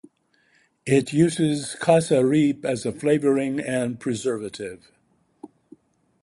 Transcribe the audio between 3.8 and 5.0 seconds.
preservative.